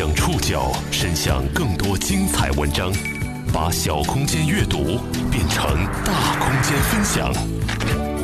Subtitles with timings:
[0.00, 2.90] 将触角伸向更多精彩文章，
[3.52, 4.98] 把小空间阅读
[5.30, 7.30] 变成大空间分享。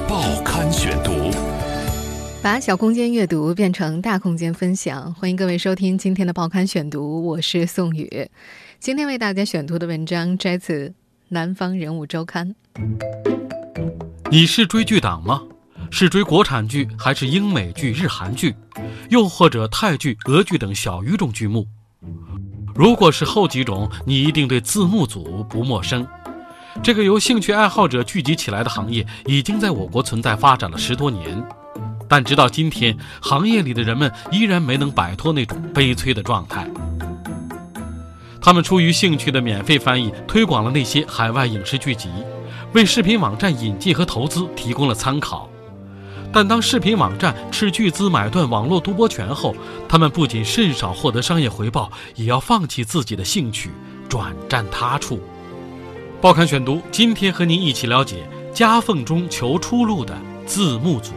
[0.08, 1.30] 报刊选读，
[2.42, 5.12] 把小空间阅读变成大空间分享。
[5.12, 8.26] 欢迎各位收听今天的报刊选读，我是宋宇。
[8.80, 10.88] 今天为大家选读的文章摘自
[11.28, 12.54] 《南方人物周刊》。
[14.30, 15.42] 你是追剧党吗？
[15.90, 18.54] 是追国产剧还是英美剧、日韩剧，
[19.08, 21.66] 又或者泰剧、俄剧等小语种剧目？
[22.74, 26.06] 如果是后几种，你一定对字幕组不陌生。
[26.82, 31.42] 这个由兴趣爱好者聚集起来的行业，已经在我国存在发展了十多年，
[32.06, 36.68] 但直到今天，行业里的人们依然没能摆脱那种悲催的状态。
[38.42, 42.10] 他们出于兴趣的免费翻译，推广了那些海外影视剧集，
[42.74, 45.48] 为视频网站引进和投资提供了参考。
[46.32, 49.56] 但当视频网站斥巨资买断网络独播权后，
[49.88, 53.70] 他们不仅甚少获得商业回报，也要放弃自己的兴趣，
[54.08, 55.20] 转战他处。
[56.20, 61.12] 报刊选读，今天和您一起了解夹缝中求出路的字幕组。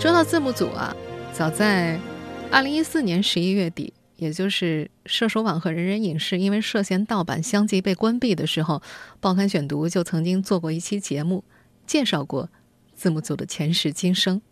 [0.00, 0.94] 说到字幕组啊，
[1.32, 2.00] 早在
[2.50, 8.82] 二零一四年十一月底，也就是射手网和人人影视因为涉嫌盗版相继被关闭的时候，
[9.20, 11.44] 报刊选读就曾经做过一期节目。
[11.88, 12.50] 介绍过
[12.94, 14.42] 字幕组的前世今生，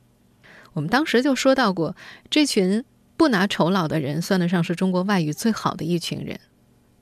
[0.73, 1.95] 我们当时就说到过，
[2.31, 2.83] 这群
[3.17, 6.41] 不拿酬劳的人算得上是中国外语最好的一群人，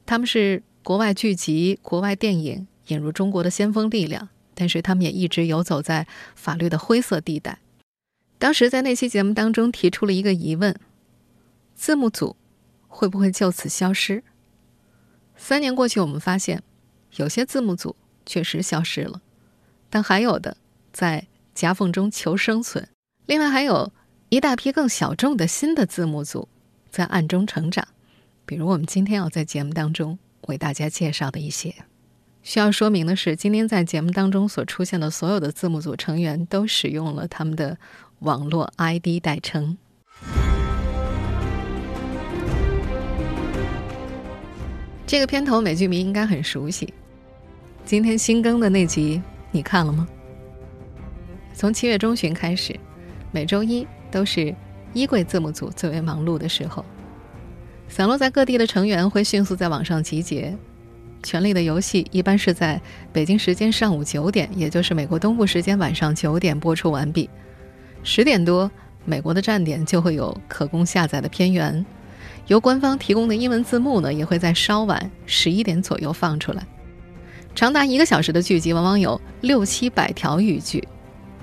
[0.04, 7.60] 他们是国外剧集、国外电影引入中国的先锋力量，但是他们也一直游走在法律的灰色地带。
[8.38, 10.74] 当时在那期节目当中提出了一个疑问：
[11.76, 12.36] 字幕组
[12.88, 14.24] 会不会就此消失？
[15.36, 16.62] 三年过去，我们发现
[17.16, 17.94] 有些字幕组
[18.26, 19.20] 确实消失了。
[19.94, 20.56] 但还有的
[20.92, 22.88] 在夹缝中求生存，
[23.26, 23.92] 另外还有
[24.28, 26.48] 一大批更小众的新的字幕组
[26.90, 27.86] 在暗中成长，
[28.44, 31.72] 比如我们今天要在节目当中为大家介绍的一些。
[32.42, 37.78] 需要说明的是，今天在节目当中所出现的所有的字幕组成员都使用了他们的
[38.18, 39.78] 网络 ID 代称。
[45.06, 46.92] 这个片头美剧迷应该很熟悉，
[47.84, 49.22] 今天新更的那集。
[49.54, 50.08] 你看了吗？
[51.52, 52.74] 从七月中旬开始，
[53.30, 54.52] 每周一都是
[54.92, 56.84] 衣柜字幕组最为忙碌的时候。
[57.88, 60.50] 散落在各地的成员会迅速在网上集结。
[61.24, 62.82] 《权力的游戏》一般是在
[63.12, 67.30] 北京时间上午九点，也就是美国东部时间晚上九点播出完毕。
[68.02, 68.68] 十点多，
[69.04, 71.86] 美国的站点就会有可供下载的片源。
[72.48, 76.66] 由官方提供的英文字幕呢，也会在稍晚十一点左右放出来。
[77.54, 80.86] 长达一个小时的剧集，往往有六七百条语句。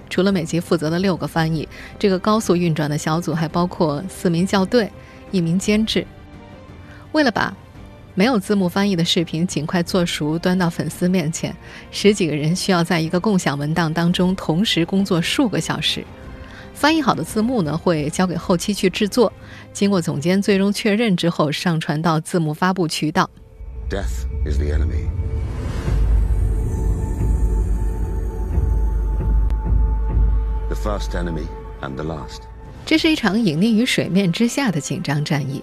[0.10, 1.68] 除了每集负责的六个翻译，
[1.98, 4.92] 这个高速运转的小组还包括四名校对、
[5.32, 6.06] 一名监制。
[7.14, 7.56] 为了把
[8.14, 11.56] 没有字幕翻译的视频尽快做熟，端到粉丝面前，
[11.92, 16.04] 十几个人需要在一个共享文档当中同时工作数个小时。
[16.74, 19.32] 翻译好的字幕呢，会交给后期去制作，
[19.72, 23.30] 经过总监最终确认之后，上传到字幕发布渠道。
[23.90, 25.08] Death is the enemy.
[30.72, 31.48] The first enemy
[31.82, 32.44] and the last。
[32.86, 35.62] 这是一场隐匿于水面之下的紧张战役。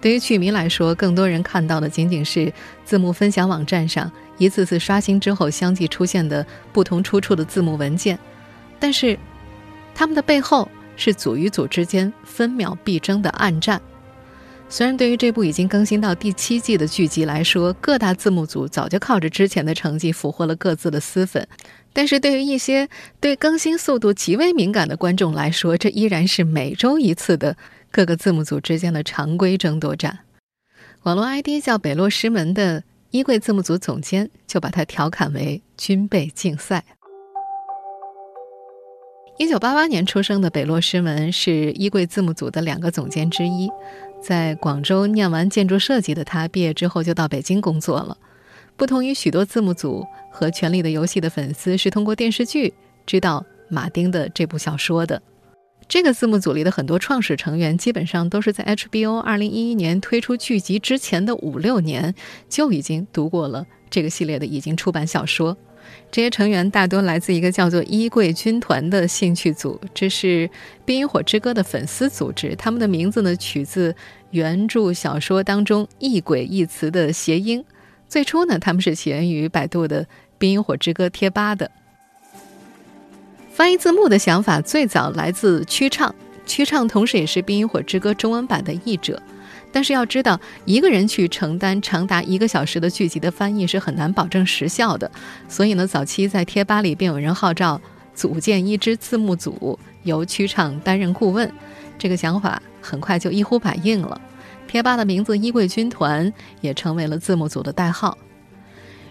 [0.00, 2.50] 对于曲迷来说，更多人看到的仅仅是
[2.82, 8.18] 字幕分享网站上一次次刷新之后相继出现的不同出处的字幕文件。
[8.80, 9.18] 但是，
[9.94, 10.66] 他们的背后
[10.96, 13.78] 是组与组之间分秒必争的暗战。
[14.70, 21.48] 虽然对于这部已经更新到第七季的剧集来说，各大字幕组早就靠着之前的成绩俘获了各自的私粉。
[21.94, 22.86] 但是对于一些
[23.18, 27.56] 对更新速度极为敏感的观众来说，这依然是每周一次的
[27.90, 30.18] 各个字幕组之间的常规争夺战。
[31.04, 36.84] 网络 ID 叫北洛师门的衣柜字幕组总监就把它调侃为“军备竞赛”。
[39.38, 43.70] 一九八八年出生的北洛师门是衣柜字幕组的两个总监之一，
[44.20, 48.16] 在广州念完建筑设计的他，毕业之后就到北京工作了。
[48.76, 52.72] 不同于许多字幕组和《权力的游戏》的粉丝是通过电视剧
[53.06, 55.20] 知道马丁的这部小说的。
[55.88, 62.14] 这个字幕组里的很多创始成员基本上都是在 HBO 2011年推出剧集之前的五六年
[62.48, 65.56] 就已经读过了这个系列的已经出版小说。
[66.10, 70.48] 这些成员大多来自一个叫做“衣柜军团”的兴趣组，这是
[70.84, 72.54] 《冰与火之歌》的粉丝组织。
[72.56, 73.94] 他们的名字呢取自
[74.30, 77.64] 原著小说当中“异鬼”一词的谐音。
[78.08, 80.04] 最初呢，他们是起源于百度的
[80.38, 81.70] 《冰与火之歌》贴吧的。
[83.52, 86.14] 翻译字幕的想法最早来自曲畅，
[86.46, 89.20] 曲畅同时也是《冰与火之歌》中文版的译者。
[89.70, 95.10] 但是要知道，一个人去承担长达一个小时的剧集的翻译是很难保证时效的。
[95.48, 97.80] 所以呢，早期在贴吧里便有人号召
[98.14, 101.50] 组建一支字幕组，由曲畅担任顾问。
[101.98, 104.20] 这个想法很快就一呼百应了。
[104.66, 108.16] 贴吧的名字“衣柜军团”也成为了字幕组的代号。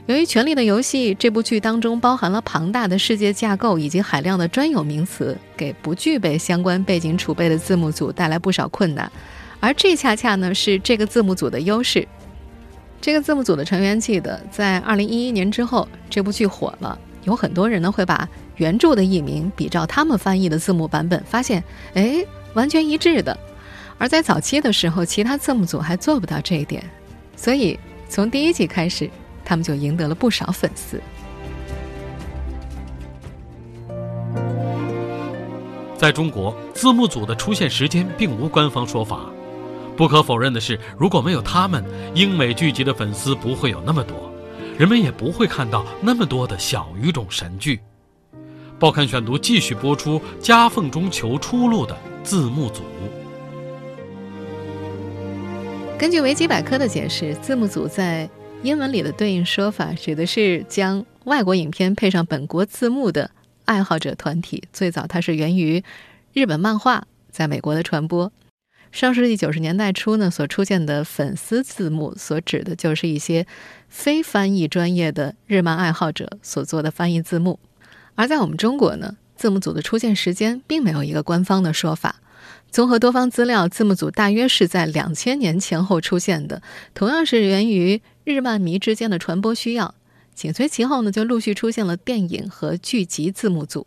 [0.06, 9.12] 由于《权力的游戏》这部剧当中包含了庞大的世界架构以及海量的专有名词，给不具备相关背景储备的字幕组带来不少困难，
[9.60, 12.08] 而这恰恰呢是这个字幕组的优势。
[13.02, 21.64] 这个字幕组的成员记得，在2011年之后，这部剧火了，有很多人呢会把原著的译名比照他们翻译的字幕版本，发现
[21.94, 23.38] 哎完全一致的。
[23.98, 26.84] 而在早期的时候，其他字幕组还做不到这一点，
[27.36, 27.80] 所以
[28.10, 29.10] 从第一季开始。
[29.50, 31.02] 他们就赢得了不少粉丝。
[35.96, 39.22] 在中国，字幕组的出现时间并无官方说法。
[39.98, 41.84] 不可否认的是，如果没有他们，
[42.14, 44.32] 英美剧集的粉丝不会有那么多，
[44.78, 47.80] 人们也不会看到那么多的小语种神剧。
[48.80, 52.84] 报刊选读继续播出夹缝中求出路的字幕组。
[55.98, 58.30] 根据维基百科的解释，字幕组在。
[58.64, 63.30] 英文里的对应说法指的是将外国影片配上本国字幕的
[63.66, 64.64] 爱好者团体。
[64.74, 65.84] 最早它是源于
[66.34, 68.32] 日本漫画在美国的传播。
[68.98, 73.46] 上世纪九十年代初呢，所出现的粉丝字幕所指的就是一些
[73.88, 77.60] 非翻译专业的日漫爱好者所做的翻译字幕。
[78.16, 82.16] 而在我们中国呢，字幕组的出现时间并没有一个官方的说法。
[82.72, 86.64] 综合多方资料，字幕组大约是在两千年前后出现的，
[86.96, 88.02] 同样是源于。
[88.24, 89.94] 日漫迷之间的传播需要，
[90.34, 93.86] 紧随其后呢，就陆续出现了电影和剧集字幕组。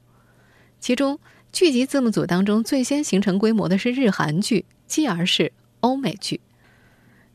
[0.79, 1.19] 其中，
[1.51, 6.41] 剧集字幕组当中最先形成规模的是日韩剧，继而是欧美剧。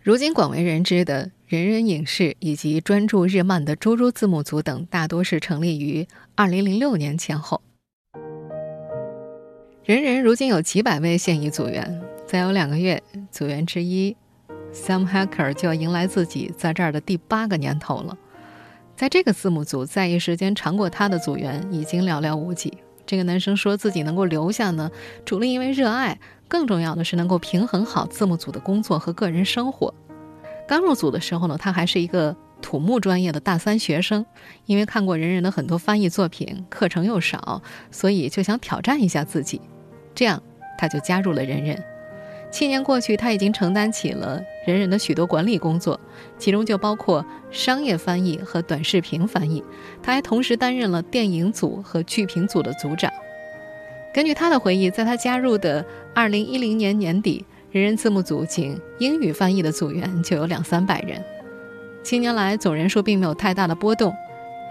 [0.01, 6.05] 如今广为人知的人人影视以及专注日漫的猪猪字幕组等，大多是成立于
[6.35, 7.61] 二零零六年前后。
[9.85, 14.17] 人人如今有几百位现役组员，再有两个月，组员之一。
[14.73, 18.17] Sam Hacker 就要迎来自己在这儿的第八个年头了。
[18.97, 22.79] 在这个字幕组在役时间长过他的组员已经寥寥无几。
[23.05, 24.89] 这个男生说自己能够留下呢，
[25.25, 29.93] 除了因为热爱，更重要的是能够平衡好字幕组的工作和个人生活。
[30.67, 34.25] 刚入组的时候呢，他还是一个土木专业的大三学生，
[34.65, 37.61] 因为看过人人的很多翻译作品，课程又少，
[37.91, 39.61] 所以就想挑战一下自己。
[40.15, 40.41] 这样，
[40.77, 41.83] 他就加入了人人。
[42.51, 45.99] 七年过去，他已经承担起了人人的许多管理工作，
[46.39, 49.61] 其中就包括商业翻译和短视频翻译。
[50.01, 53.11] 他还同时担任了电影组和剧评组的组长。
[54.15, 61.21] 根据他的回忆，在他加入的2010年年底，人人字幕组仅英语翻译的组员就有两三百人。
[62.01, 64.15] 七年来，总人数并没有太大的波动。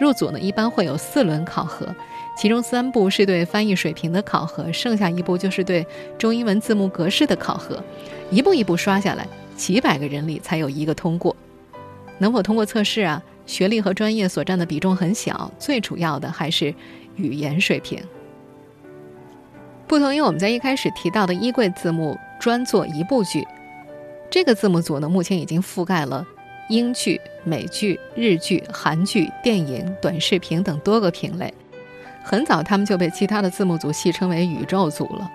[0.01, 1.95] 入组呢，一般会有四轮考核。
[2.39, 5.87] 其中三步是对翻译水平的考核，剩下一步就是对
[6.17, 7.85] 中英文字幕格式的考核，
[8.31, 11.37] 一步一步刷下来，几百个人里才有一个通过。
[12.17, 13.23] 能否通过测试啊？
[13.45, 16.75] 学历和专业所占的比重很小，最主要的还是
[17.17, 18.03] 语言水平。
[19.87, 23.47] 不同于我们在一开始提到的衣柜字幕专做一部剧，
[24.31, 26.27] 这个字幕组呢，目前已经覆盖了
[26.69, 31.53] 英剧、美剧、日剧、韩剧、电影、短视频等多个品类。
[32.23, 35.31] 很早，他们就被其他的字幕组戏称为“宇宙组”了。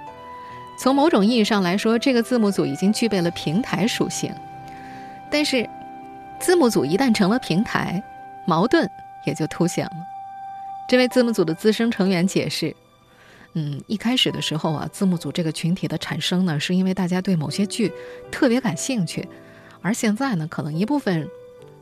[0.79, 4.33] 从某种意义上来说，这个字幕组已经具备了平台属性。
[5.29, 5.69] 但是，
[6.39, 8.01] 字幕组一旦成了平台，
[8.45, 8.89] 矛盾
[9.23, 9.91] 也就凸显了。
[10.87, 12.75] 这位字幕组的资深成员解释
[13.59, 17.91] ：“嗯，一开始的时候啊，字幕组这个群体的产生呢，是因为大家对某些剧
[18.31, 19.27] 特别感兴趣，
[19.81, 21.27] 而现在呢，可能一部分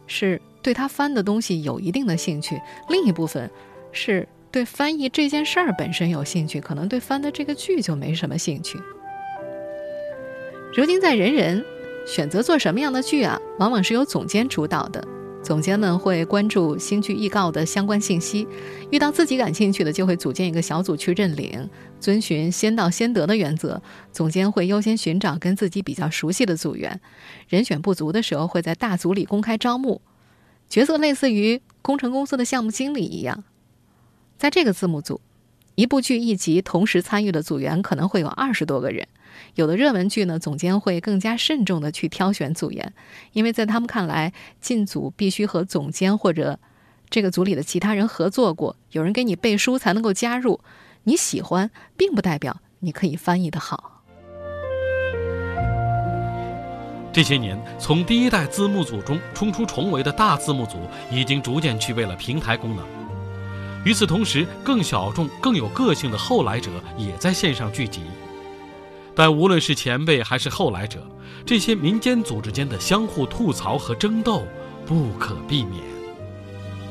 [0.07, 3.49] 是对他翻的东西有一定的兴趣，另一部分
[3.91, 8.79] 是。”对翻译这件事儿本身有兴趣，可能对翻的这个剧就没什么兴趣。
[10.73, 11.63] 如今在人人
[12.07, 15.05] 选择做什么样的剧啊，往往是由总监主导的。
[15.47, 18.45] 总监们会关注新剧预告的相关信息，
[18.91, 21.69] 遇到自己感兴趣的，就会组建一个小组去认领。
[22.01, 26.99] 遵循先到先得的原则，总监会优先寻找跟自己比较熟悉的组员。
[27.47, 30.01] 人选不足的时候，会在大组里公开招募，
[30.67, 33.45] 角色类似于工程公司的项目经理一样。
[34.37, 35.21] 在这个字幕组，
[35.77, 39.07] 一部剧一集同时参与的组员可能会有二十多个人。
[39.53, 42.93] 有的热门剧呢总监会更加慎重的去挑选组员
[43.33, 46.57] 因为在他们看来进组必须和总监或者
[47.11, 50.59] 这个组里的其他人合作过有人给你背书才能够加入
[51.03, 54.01] 你喜欢并不代表你可以翻译的好。
[57.13, 60.77] 这些年从第一代字幕组中冲出重围的大字幕组
[61.11, 62.96] 已经逐渐具备了平台功能
[63.85, 68.01] 与此同时，更小众、更有个性的后来者也在线上聚集。
[69.15, 71.01] 但无论是前辈还是后来者，
[71.45, 74.43] 这些民间组织间的相互吐槽和争斗
[74.85, 75.81] 不可避免。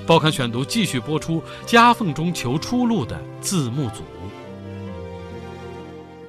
[0.06, 4.02] 报刊选读继续播出：夹缝中求出路的字幕组。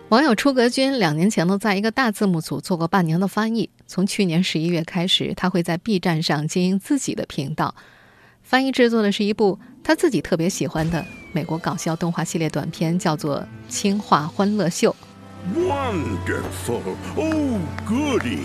[0.09, 3.69] 网友出格君两年前呢，在一个大字幕组做过半年的翻译。
[3.85, 7.75] 从去年十一月开始，他会在 B 站上经营自己的频道，
[8.41, 13.39] 翻译制作的是一部他自己特别喜欢的美国搞笑动画系列短片，叫做
[13.69, 14.93] 《轻化欢乐秀》。
[15.57, 16.81] Wonderful.
[17.15, 18.39] Oh, goody.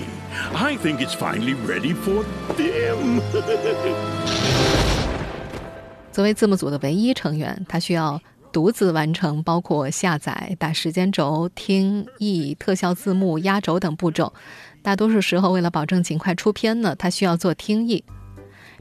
[0.55, 2.25] I think it's finally ready for
[2.57, 3.21] them.
[6.13, 8.21] 作为字幕组的唯一成员，他需要
[8.53, 14.33] 独自完成包括下载、打时间轴、听译、特效字幕、压轴等步骤。
[14.81, 18.05] 大多数时候，为了保证尽快出片呢，他需要做听译。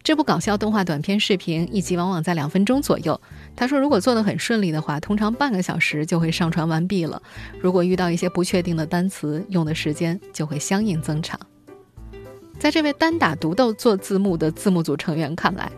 [0.04, 3.20] 这部搞笑动画短片视频一集往往在两分钟左右。
[3.56, 7.22] 他说，如果做得很顺利的话，通常半个小时就会上传完毕了。
[7.60, 11.40] 如果遇到一些不确定的单词，用的时间就会相应增长。
[12.60, 15.72] 在这位单打独斗做字幕的字幕组成员看来，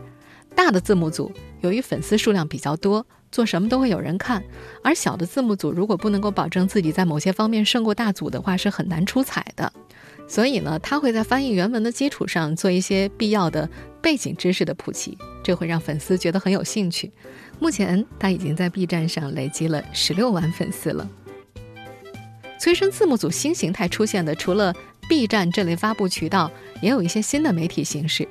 [0.55, 4.39] 大的字幕组由于粉丝数量比较多，做什么都会有人看；
[4.83, 9.73] 而小的字幕组如果不能够保证自己在某些方面胜过大组的话，是很难出彩的。
[10.27, 13.67] 所以呢，他会在翻译原文的基础上做一些必要的
[14.01, 17.11] 背景知识的普及，这会让粉丝觉得很有兴趣。
[17.59, 21.09] 目前他已经在 B 站上累积了十六万粉丝了。
[22.59, 24.73] 催生字幕组新形态出现的，除了
[25.09, 28.27] B 站这类发布渠道，也有一些新的媒体形式。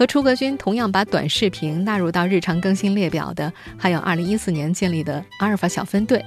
[0.00, 6.24] 和出格君同样把短视频纳入到日常更新列表的，还有2014年建立的阿尔法小分队。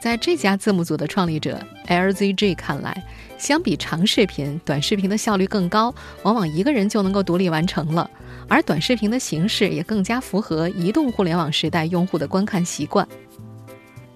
[0.00, 3.00] 在这家字幕组的创立者 LZG 看来，
[3.38, 8.10] 相比长视频，短视频的效率更高，往往一个人就能够独立完成了。
[8.48, 13.06] 而短视频的形式也更加符合移动互联网时代用户的观看习惯。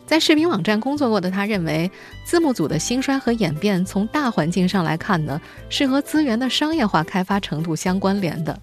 [0.05, 1.89] 在视频网站工作过的他认为，
[2.25, 8.59] 字幕组的兴衰和演变，从大环境上来看呢，是和资源的商业化开发程度相关联的。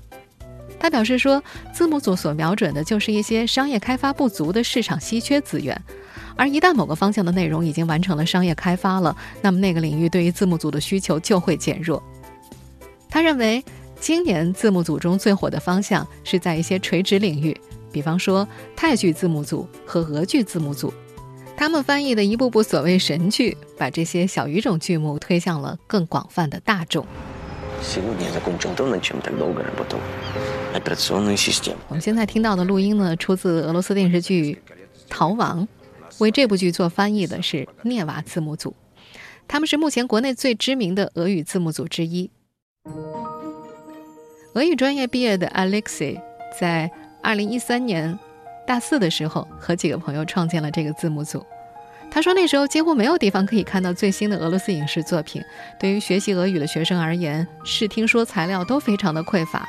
[0.79, 1.43] 他表示说，
[1.73, 5.79] 字幕组所瞄准的就是一些商业开发不足的市场稀缺资源。
[6.35, 12.01] 而一旦某个方向的内容已经完成了商业开发了，那么那个领域对于字幕组的需求就会减弱。
[13.09, 13.61] 他认为，
[13.99, 17.59] 今年字幕组中最火的方向是在一些垂直领域，
[17.91, 20.93] 比方说泰剧字幕组和俄剧字幕组，
[21.57, 27.05] 他们翻译的一部部所谓神剧，把这些小语种剧目推向了更广泛的大众。
[31.87, 34.53] 我们现在听到的录音呢，出自俄罗斯电视剧
[35.09, 35.67] 《逃亡》。
[36.19, 38.75] 为这部剧做翻译的是涅瓦字幕组，
[39.47, 42.29] 他们是目前国内最知名的俄语字幕组之一。
[44.53, 46.19] 俄语专业毕业的 Alexey
[46.59, 46.91] 在
[47.23, 48.19] 2013年
[48.67, 51.45] 大四的时候，和几个朋友创建了这个字幕组。
[52.11, 55.41] 他说那时候几乎没有地方可以看到最新的俄罗斯影视作品，
[55.79, 59.67] 对于学习俄语的学生而言，视听说材料都非常的匮乏。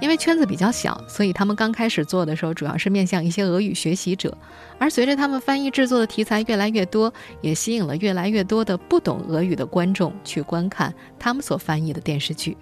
[0.00, 4.36] 因为圈子比较小，所以他们刚开始做的时候，主要是面向一些俄语学习者。
[4.78, 12.56] 而随着他们翻译制作的题材越来越多，也吸引了越来越多的不懂俄语的观众去观看他们所翻译的电视剧。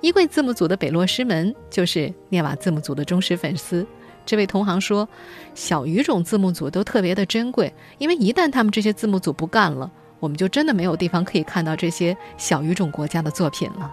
[0.00, 3.84] 衣柜字幕组的北洛师门就是涅瓦字幕组的忠实粉丝。
[4.24, 5.08] 这位同行说
[5.54, 9.90] ：“小语种字幕组都特别的珍贵，因为一旦他们这些字幕组不干了，
[10.20, 13.92] 我们就真的没有地方可以看到这些小语种国家的作品了。”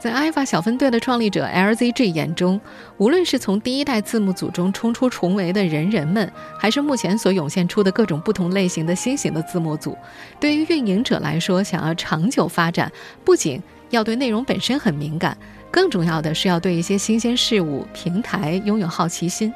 [0.00, 2.58] 在阿法小分队的创立者 LZG 眼中，
[2.96, 9.94] 无论是从第一代字幕组中冲出重围的人人们，还是目前所涌现出的各种不同类型的新型的字幕组，
[10.40, 12.90] 对于运营者来说，想要长久发展，
[13.26, 15.36] 不仅要对内容本身很敏感，
[15.70, 19.52] 更重要的是要对一些新鲜事物、平台拥有好奇心。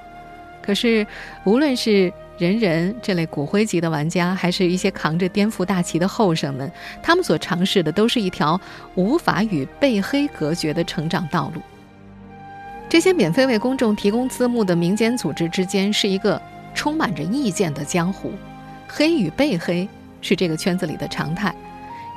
[0.60, 1.06] 可是，
[1.44, 8.60] 无论是人人这类骨灰级的玩家，还是一些扛着颠覆大旗的后生们，他们所尝试的都是一条
[8.96, 11.60] 无法与被黑隔绝的成长道路。
[12.88, 16.40] 这些免费为公众提供字幕的民间组织之间，是一个
[16.74, 18.32] 充满着意见的江湖。
[18.88, 19.88] 黑与被黑
[20.20, 21.54] 是这个圈子里的常态。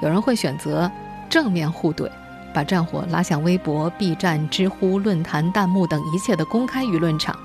[0.01, 0.91] 有人会选择
[1.29, 2.09] 正面互怼，
[2.53, 7.37] 把战火拉向微博、B 站、知乎、论坛、弹幕等一切的公开舆论场。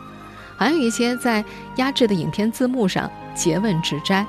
[0.63, 4.25] 还有一些在压制的影片字幕上诘问指摘，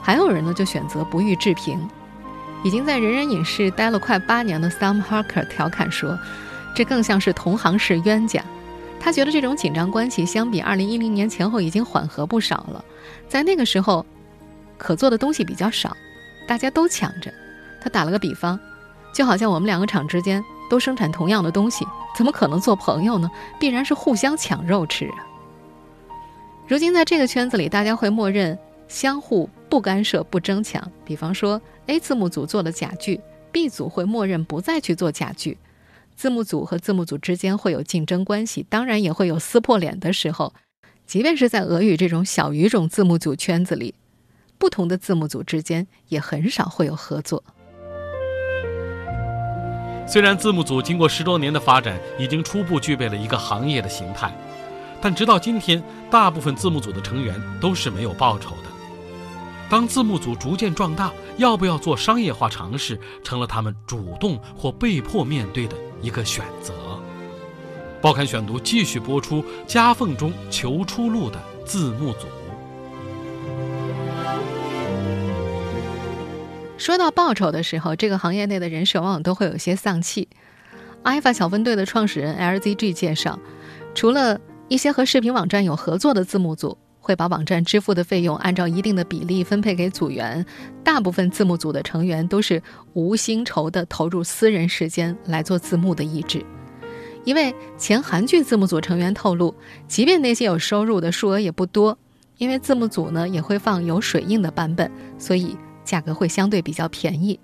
[0.00, 1.76] 还有人呢就选择不予置评。
[2.62, 6.16] 已经在人人影视待了快八年的 Sam Harker 调侃说
[6.72, 8.44] ：“这更像是同行式冤家。”
[9.00, 12.84] 他觉得这种紧张关系相比2010年前后已经缓和不少了。
[13.28, 14.06] 在那个时候，
[14.78, 15.96] 可做的东西比较少，
[16.46, 17.28] 大家都抢着，
[17.82, 18.56] 他打了个比方，
[19.12, 21.84] 就好像我们两个厂之间都生产同样的东西，
[22.16, 23.28] 怎么可能做朋友呢？
[23.58, 25.26] 必然是互相抢肉吃啊！
[26.68, 30.90] 如今在这个圈子里，大家会默认相互不干涉、不争抢。
[31.04, 35.58] 比方说，A 字幕组做了假剧，B 组会默认不再去做假剧。
[36.14, 40.54] 字幕组和字幕组之间会有竞争关系，当然也会有撕破脸的时候。
[41.04, 43.94] 即便是在俄语这种小语种字幕组圈子里，
[44.56, 47.42] 不同的字幕组之间也很少会有合作。
[50.06, 54.32] 虽然字幕组经过十多年的发展，已经初步具备了一个行业的形态，
[55.02, 58.70] 但直到今天，大部分字幕组的成员都是没有报酬的。
[59.68, 66.72] 当字幕组逐渐壮大，要不要做商业化尝试，成了他们主动或被迫面对的一个选择。
[68.00, 72.26] 报刊选读继续播出，夹缝中求出路的字幕组。
[76.78, 80.28] 说到报酬的时候，这个行业内的人士往往都会有些丧气。
[81.02, 83.38] 阿法小分队的创始人 LZG 介绍，
[83.94, 84.40] 除了
[84.72, 90.46] 一些和视频网站有合作的字幕组会把网站支付的费用按照一定的比例分配给组员，
[90.82, 92.62] 大部分字幕组的成员都是
[92.94, 96.42] 无薪酬的投入私人时间来做字幕的意志。
[97.24, 99.54] 一位前韩剧字幕组成员透露，
[99.86, 101.98] 即便那些有收入的数额也不多，
[102.38, 107.38] 因为字幕组呢也会放有水印的版本，所以价格会相对比较便宜。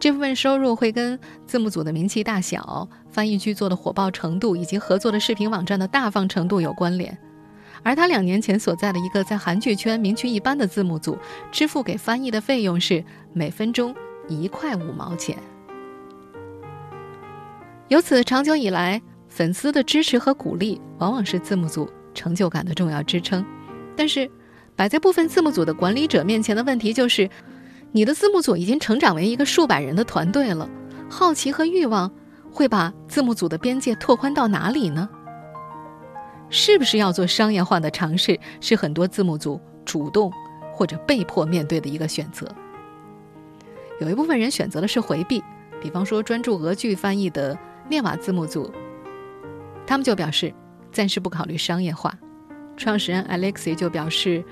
[0.00, 1.16] 这部分收入会跟
[1.46, 7.16] 字幕组的名气大小、翻译剧作的火爆程度以及合作的视频网站的大方程度有关联。
[7.82, 11.18] 而他两年前所在的一个在韩剧圈名气一般的字幕组，
[11.52, 13.04] 支付给翻译的费用是
[13.34, 13.94] 每分钟
[14.26, 15.36] 一块五毛钱。
[17.88, 19.00] 由此，长久以来。
[19.32, 23.46] 粉丝的支持和鼓励往往是字幕组成就感的重要支撑，
[23.96, 24.28] 但是
[24.74, 27.30] 摆在部分字幕组的管理者面前的问题就是，
[27.92, 30.68] 你的字幕组已经成长为一个数百人的团队了，
[31.08, 32.10] 好奇和欲望
[32.52, 35.08] 会把字幕组的边界拓宽到哪里呢？
[36.48, 40.32] 是不是要做商业化的尝试，是很多字幕组主动
[40.72, 42.46] 或者被迫面对的一个选择。
[44.00, 45.42] 有一部分人选择的是回避，
[45.80, 48.72] 比方说专注俄剧翻译的涅瓦字幕组。
[49.86, 50.54] 他们就表示，
[50.92, 52.16] 暂时不考虑商业化。
[52.76, 54.42] 创始人 Alexei 就表示，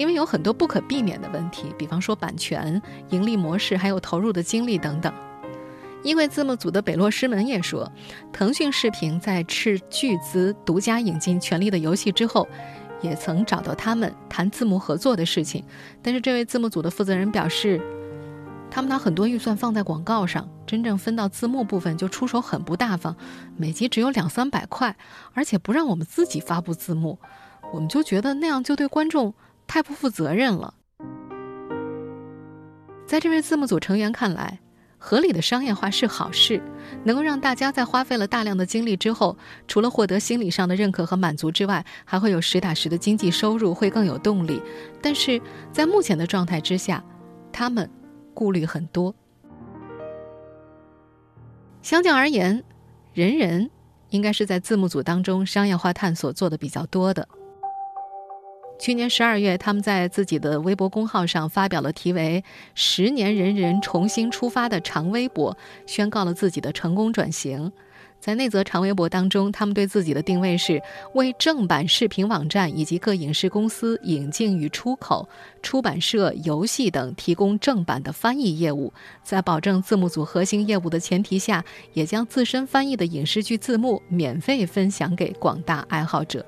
[0.00, 5.12] 因为有很多不可避免的问题，比方说版权、盈利模式，还有投入的精力等等。
[6.02, 7.86] 因为字幕组的北洛师门也说，
[8.32, 12.48] 腾讯视频在斥巨资独家引进《权力的游戏》之后，
[13.02, 15.62] 也曾找到他们谈字幕合作的事情。
[16.00, 17.78] 但是这位字幕组的负责人表示。
[18.72, 23.16] 他们拿很多预算放在广告上，真正分到字幕部分就出手很不大方，
[23.56, 24.96] 每集只有两三百块，
[25.34, 27.18] 而且不让我们自己发布字幕，
[27.72, 29.34] 我们就觉得那样就对观众
[29.70, 30.74] 太不负责任了。
[33.06, 34.58] 在这位字幕组成员看来，
[34.98, 36.60] 合理的商业化是好事，
[37.04, 44.60] 能够让大家在花费了大量的精力之后，除了获得心理上的认可和满足之外，还会有实打实的经济收入，会更有动力。
[45.00, 47.04] 但是在目前的状态之下，
[47.52, 47.88] 他们。
[48.32, 49.14] 顾虑很多。
[51.82, 52.64] 相较而言，
[53.12, 53.70] 人人
[54.08, 57.28] 应该是在字幕组当中商业化探索做的比较多的。
[58.80, 62.42] 去年十二月，他们在自己的微博公号上发表了题为
[62.74, 67.70] “十年人人重新出发”的长微博，宣告了自己的成功转型。
[68.18, 70.80] 在那则长微博当中，他们对自己的定位是
[71.12, 75.28] 为正版视频网站以及各影视公司引进与出口、
[75.62, 78.90] 出版社、游戏等提供正版的翻译业务，
[79.22, 81.62] 在保证字幕组核心业务的前提下，
[81.92, 86.46] 也将自身翻译的影视剧字幕免费分享给广大爱好者。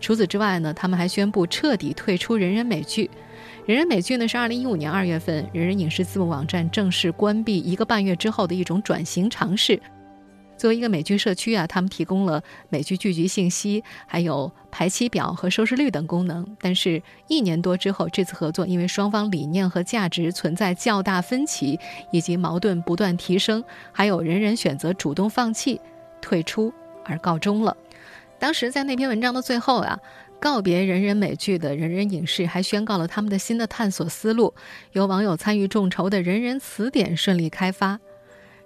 [0.00, 3.10] 除此之外呢，他们还宣布彻底退出人人美剧。
[3.64, 9.80] 人人美剧呢是二零一五年二月份人人影视字幕网站正式关闭一个半月之后的一种转型尝试。
[10.56, 16.46] 作为一个美剧社区啊，他们提供了美剧剧集信息、还有排期表和收视率等功能。
[16.58, 21.78] 但是，一年多之后，这次合作因为双方理念和价值存在较大分歧，
[22.10, 25.78] 以及矛盾不断提升，还有人人选择主动放弃、
[26.22, 26.72] 退出
[27.04, 27.76] 而告终了。
[28.46, 29.98] 当时在那篇文章的最后啊，
[30.38, 34.54] 告别人人美剧的人人影视还宣告了他们的新的探索思路，
[34.92, 37.98] 由网友参与众筹的人人词典顺利开发。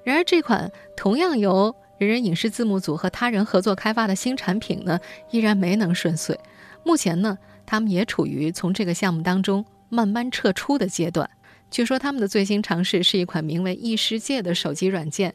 [0.05, 6.39] 然而，这款同样由人人影视字幕组和他人合作开发的新产品呢，依然没能顺遂。
[6.85, 11.31] 目前呢，他们也处于从这个项目当中慢慢撤出的阶段。
[11.71, 15.33] 据说他们的最新尝试是一款名为“异世界”的手机软件，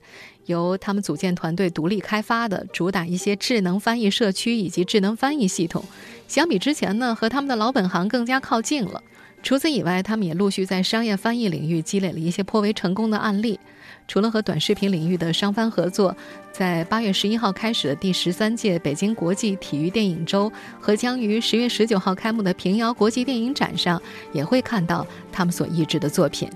[0.47, 5.85] 由他们组建团队独立开发的，主打一些智能翻译社区以及智能翻译系统。
[6.27, 9.01] 相比之前呢，和他们的老本行更加靠近了。
[9.41, 13.59] 除此以外，他们也陆续在商业翻译领域积累了一些颇为成功的案例。
[14.07, 16.15] 除了和短视频领域的商翻合作，
[16.51, 26.49] 在八月十一号开始的第十三届北京国际体育电影周和将于十月十九号开幕的平遥国际电影展上，也会看到他们所译制的作品。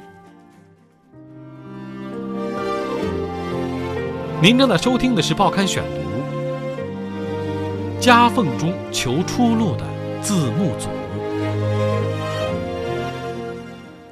[4.41, 5.99] 您正在收听的是《报刊选读》，
[7.99, 9.83] 夹缝中求出路的
[10.21, 10.87] 字幕组。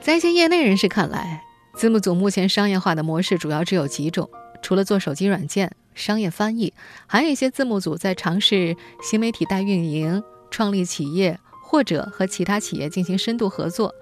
[0.02, 1.44] 在一些业内人士看来，
[1.78, 4.28] 字幕组目前商业化的模式主要只有几种：
[4.64, 6.74] 除了做手机软件、商业翻译，
[7.06, 13.94] 还有一些字幕组在尝试新媒体代运营、创立企业或者和其他企业进行深度合作。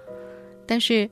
[0.66, 1.10] 但是，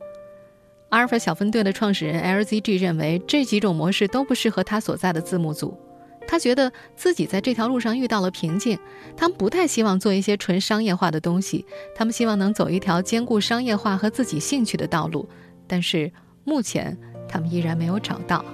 [0.88, 5.78] 阿尔法小分队的创始人 LZG 认为这几种模式都不适合他所在的字幕组。
[6.26, 8.78] 他觉得自己在这条路上遇到了瓶颈，
[9.14, 15.28] 他们不太希望做一些纯商业化的东西，他们希望能走一条兼顾商业化和自己兴趣的道路，
[15.66, 16.10] 但是
[16.44, 16.96] 目前
[17.28, 18.44] 他们依然没有找到。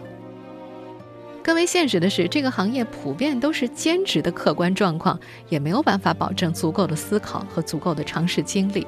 [1.43, 8.87] 更为现实的是，这个行业普遍都是兼职的客观状况，也没有办法保证足够的思考和足够的尝试经历。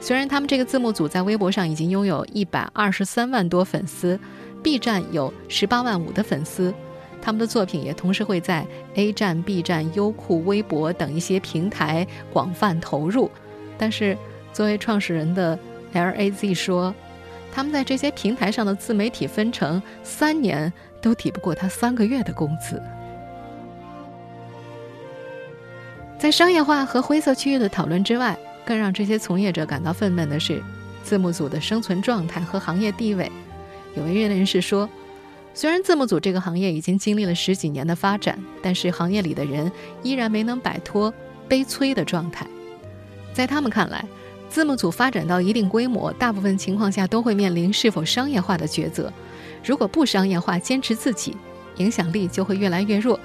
[0.00, 4.18] 虽然他们这个字幕组在微博上已经拥有一百二十三万多粉丝
[4.62, 6.72] ，B 站有十八万五的粉丝。
[7.22, 13.30] 他们的作品也同时会在 A 站、B 站、优酷、微博等一些平台广泛投入，
[13.76, 14.16] 但是
[14.52, 15.58] 作为创始人的
[15.92, 16.94] LAZ 说，
[17.56, 22.78] 他们在这些平台上的自媒体分成三年都抵不过他三个月的工资。
[26.18, 30.62] 在商业化和灰色区域的讨论之外，更让这些从业者感到愤懑的是，
[31.02, 33.32] 字幕组的生存状态和行业地位。
[33.94, 34.86] 有位业内人士说。
[35.54, 41.10] 虽然字幕组这个行业已经经历了十几年的发展，但是行业里的人依然没能摆脱
[41.48, 42.46] 悲催的状态。
[43.32, 44.04] 在他们看来，
[44.48, 49.12] 字幕组发展到一定规模，大部分情况下都会面临是否商业化的抉择。
[49.64, 51.36] 如果不商业化，坚持自己，
[51.76, 53.18] 影响力就会越来越弱；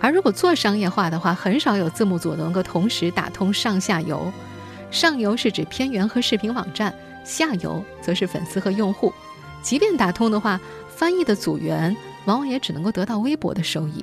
[0.00, 4.32] 而如果做商业化的话，很少有字幕组能够同时打通上下游。
[4.90, 9.12] 上游是指片源和视频网站，下游则是粉丝和用户。
[9.60, 14.02] 即便打通的话，翻译的组员往往也只能够得到微薄的收益。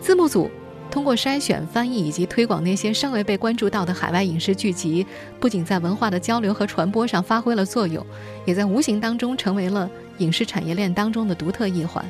[0.00, 0.50] 字幕组
[0.92, 5.06] 通过筛选、翻译以及推广那些尚未被关注到的海外影视剧集，
[5.40, 8.04] 不仅在文化的交流和传播上发挥了作用，
[8.44, 12.04] 也在无形当中成为了影视产业链当中的独特一环。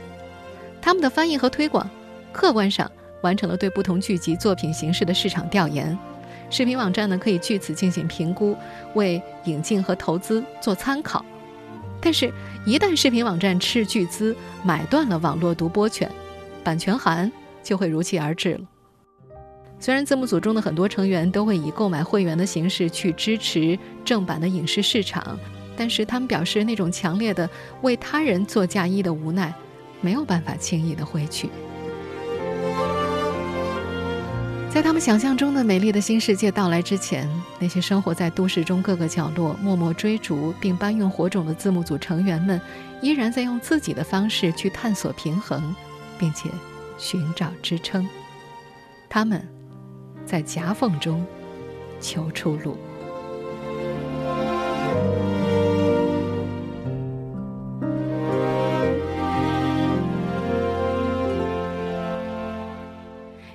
[0.81, 1.89] 他们的翻译和推广，
[2.33, 2.91] 客观上
[3.21, 5.97] 完成了对不同剧集作品形式的市场调研。
[6.51, 8.57] 视频网站呢，可以据此进行评估，
[8.95, 11.25] 为引进和投资做参考。
[12.01, 12.33] 但是，
[12.67, 16.11] 一旦视频网站斥巨资买断了网络独播权，
[16.65, 17.31] 版权函
[17.63, 18.61] 就会如期而至了。
[19.83, 25.37] 虽然字幕组中的很多成员都会以购买会员的形式去支持正版的影视市场，
[25.77, 29.53] 但是他们表示，那种强烈的为他人做嫁衣的无奈，
[30.01, 31.51] 没有办法轻易的挥去。
[34.71, 42.61] 在他们想象中的美丽的新世界到来之前，那些生活在都市中各个角落、默默追逐并搬运火种的字幕组成员们，
[43.01, 45.75] 依然在用自己的方式去探索平衡，
[46.21, 46.49] 并且
[46.97, 48.09] 寻找支撑。
[49.09, 49.45] 他们
[50.33, 51.23] 在夹缝中
[52.01, 52.75] 求出路。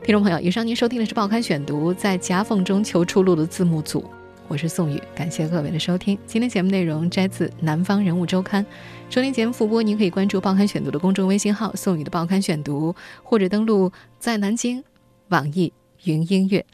[0.03, 4.07] 听众朋友，以上您收听的是《报刊选读》，在夹缝中求出路的字幕组，
[4.47, 6.15] 我是宋宇，感谢各位的收听。
[6.27, 8.63] 今天节目内容摘自《南方人物周刊》，
[9.09, 12.93] 收听节目复播，您可以关注《报刊选读》的公众微信号“宋宇的报刊选读”，
[13.25, 14.83] 或者登录在南京
[15.29, 16.65] 网易云音乐。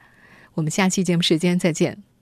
[0.55, 2.12] 我们下期节目时间再见。